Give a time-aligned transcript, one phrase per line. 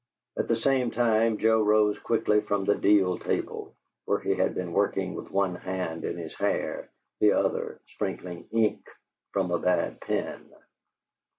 [0.35, 4.73] At the same time Joe rose quickly from the deal table, where he had been
[4.73, 6.89] working with one hand in his hair,
[7.19, 8.83] the other splattering ink
[9.31, 10.49] from a bad pen.